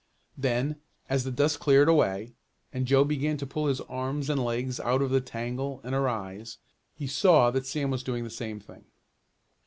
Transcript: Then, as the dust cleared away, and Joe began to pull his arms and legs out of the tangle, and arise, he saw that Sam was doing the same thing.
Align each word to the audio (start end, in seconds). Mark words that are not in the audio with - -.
Then, 0.35 0.77
as 1.09 1.25
the 1.25 1.31
dust 1.31 1.59
cleared 1.59 1.87
away, 1.87 2.33
and 2.73 2.87
Joe 2.87 3.03
began 3.03 3.37
to 3.37 3.45
pull 3.45 3.67
his 3.67 3.81
arms 3.81 4.31
and 4.31 4.43
legs 4.43 4.79
out 4.79 5.03
of 5.03 5.11
the 5.11 5.21
tangle, 5.21 5.79
and 5.83 5.93
arise, 5.93 6.57
he 6.95 7.05
saw 7.05 7.51
that 7.51 7.67
Sam 7.67 7.91
was 7.91 8.01
doing 8.01 8.23
the 8.23 8.31
same 8.31 8.59
thing. 8.59 8.85